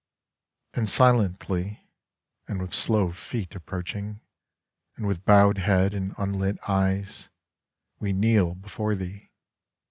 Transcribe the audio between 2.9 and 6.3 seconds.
feet approaching; And with bowed head and